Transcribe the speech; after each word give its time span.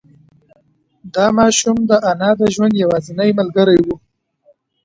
دا 1.15 1.25
ماشوم 1.37 1.77
د 1.89 1.91
انا 2.11 2.29
د 2.39 2.41
ژوند 2.53 2.73
یوازینۍ 2.83 3.29
ملګری 3.39 3.79
و. 3.85 3.87